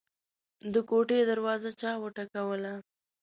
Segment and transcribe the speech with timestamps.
[0.73, 2.73] د کوټې دروازه چا وټکوله.